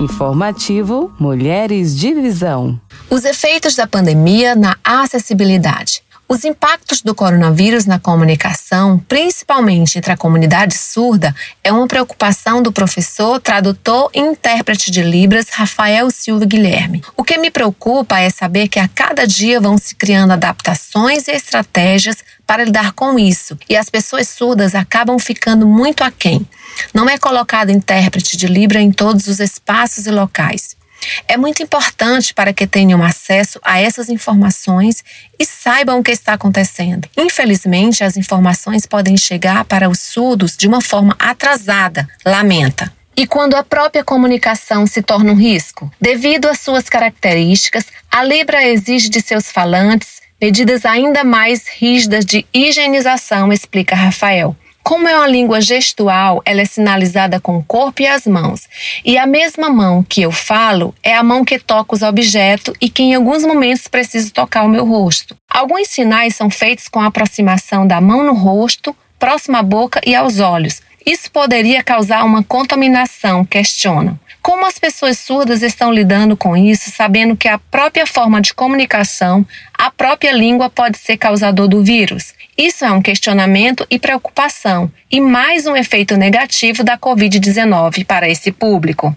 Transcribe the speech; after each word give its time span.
Informativo 0.00 1.12
Mulheres 1.20 1.94
de 1.94 2.14
Visão. 2.14 2.80
Os 3.10 3.22
efeitos 3.26 3.76
da 3.76 3.86
pandemia 3.86 4.56
na 4.56 4.74
acessibilidade. 4.82 6.02
Os 6.32 6.44
impactos 6.44 7.02
do 7.02 7.12
coronavírus 7.12 7.86
na 7.86 7.98
comunicação, 7.98 9.00
principalmente 9.08 9.98
entre 9.98 10.12
a 10.12 10.16
comunidade 10.16 10.78
surda, 10.78 11.34
é 11.64 11.72
uma 11.72 11.88
preocupação 11.88 12.62
do 12.62 12.70
professor, 12.70 13.40
tradutor 13.40 14.08
e 14.14 14.20
intérprete 14.20 14.92
de 14.92 15.02
Libras 15.02 15.48
Rafael 15.48 16.08
Silva 16.08 16.44
Guilherme. 16.44 17.02
O 17.16 17.24
que 17.24 17.36
me 17.36 17.50
preocupa 17.50 18.20
é 18.20 18.30
saber 18.30 18.68
que 18.68 18.78
a 18.78 18.86
cada 18.86 19.26
dia 19.26 19.60
vão 19.60 19.76
se 19.76 19.92
criando 19.96 20.32
adaptações 20.32 21.26
e 21.26 21.32
estratégias 21.32 22.18
para 22.46 22.62
lidar 22.62 22.92
com 22.92 23.18
isso, 23.18 23.58
e 23.68 23.76
as 23.76 23.90
pessoas 23.90 24.28
surdas 24.28 24.76
acabam 24.76 25.18
ficando 25.18 25.66
muito 25.66 26.04
aquém. 26.04 26.46
Não 26.94 27.08
é 27.08 27.18
colocado 27.18 27.70
intérprete 27.70 28.36
de 28.36 28.46
Libra 28.46 28.80
em 28.80 28.92
todos 28.92 29.26
os 29.26 29.40
espaços 29.40 30.06
e 30.06 30.12
locais. 30.12 30.78
É 31.26 31.36
muito 31.36 31.62
importante 31.62 32.34
para 32.34 32.52
que 32.52 32.66
tenham 32.66 33.02
acesso 33.02 33.58
a 33.62 33.80
essas 33.80 34.08
informações 34.08 35.04
e 35.38 35.44
saibam 35.44 35.98
o 35.98 36.02
que 36.02 36.10
está 36.10 36.34
acontecendo. 36.34 37.08
Infelizmente, 37.16 38.04
as 38.04 38.16
informações 38.16 38.86
podem 38.86 39.16
chegar 39.16 39.64
para 39.64 39.88
os 39.88 40.00
surdos 40.00 40.56
de 40.56 40.68
uma 40.68 40.80
forma 40.80 41.16
atrasada, 41.18 42.08
lamenta. 42.24 42.92
E 43.16 43.26
quando 43.26 43.54
a 43.54 43.62
própria 43.62 44.02
comunicação 44.02 44.86
se 44.86 45.02
torna 45.02 45.32
um 45.32 45.36
risco? 45.36 45.92
Devido 46.00 46.46
às 46.46 46.60
suas 46.60 46.88
características, 46.88 47.86
a 48.10 48.24
Libra 48.24 48.66
exige 48.66 49.08
de 49.08 49.20
seus 49.20 49.50
falantes 49.50 50.20
medidas 50.40 50.86
ainda 50.86 51.22
mais 51.22 51.68
rígidas 51.68 52.24
de 52.24 52.46
higienização, 52.52 53.52
explica 53.52 53.94
Rafael. 53.94 54.56
Como 54.90 55.06
é 55.06 55.16
uma 55.16 55.28
língua 55.28 55.60
gestual, 55.60 56.42
ela 56.44 56.62
é 56.62 56.64
sinalizada 56.64 57.38
com 57.38 57.56
o 57.56 57.62
corpo 57.62 58.02
e 58.02 58.08
as 58.08 58.26
mãos. 58.26 58.68
E 59.04 59.16
a 59.16 59.24
mesma 59.24 59.70
mão 59.70 60.02
que 60.02 60.22
eu 60.22 60.32
falo 60.32 60.92
é 61.00 61.14
a 61.14 61.22
mão 61.22 61.44
que 61.44 61.60
toca 61.60 61.94
os 61.94 62.02
objetos 62.02 62.74
e 62.80 62.90
que 62.90 63.04
em 63.04 63.14
alguns 63.14 63.44
momentos 63.44 63.86
preciso 63.86 64.32
tocar 64.32 64.64
o 64.64 64.68
meu 64.68 64.84
rosto. 64.84 65.36
Alguns 65.48 65.86
sinais 65.86 66.34
são 66.34 66.50
feitos 66.50 66.88
com 66.88 66.98
a 66.98 67.06
aproximação 67.06 67.86
da 67.86 68.00
mão 68.00 68.24
no 68.24 68.34
rosto, 68.34 68.92
próxima 69.16 69.60
à 69.60 69.62
boca 69.62 70.00
e 70.04 70.12
aos 70.12 70.40
olhos. 70.40 70.82
Isso 71.06 71.30
poderia 71.30 71.84
causar 71.84 72.24
uma 72.24 72.42
contaminação, 72.42 73.44
questionam. 73.44 74.18
Como 74.42 74.66
as 74.66 74.78
pessoas 74.78 75.18
surdas 75.18 75.62
estão 75.62 75.92
lidando 75.92 76.36
com 76.36 76.56
isso, 76.56 76.90
sabendo 76.90 77.36
que 77.36 77.46
a 77.46 77.58
própria 77.58 78.06
forma 78.06 78.40
de 78.40 78.54
comunicação, 78.54 79.46
a 79.76 79.90
própria 79.90 80.32
língua 80.32 80.70
pode 80.70 80.98
ser 80.98 81.18
causador 81.18 81.68
do 81.68 81.84
vírus? 81.84 82.32
Isso 82.56 82.84
é 82.84 82.90
um 82.90 83.02
questionamento 83.02 83.86
e 83.90 83.98
preocupação, 83.98 84.90
e 85.10 85.20
mais 85.20 85.66
um 85.66 85.76
efeito 85.76 86.16
negativo 86.16 86.82
da 86.82 86.96
Covid-19 86.96 88.04
para 88.06 88.28
esse 88.28 88.50
público. 88.50 89.14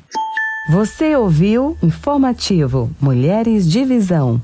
Você 0.69 1.16
ouviu 1.16 1.77
Informativo 1.83 2.89
Mulheres 3.01 3.69
de 3.69 3.83
Visão. 3.83 4.41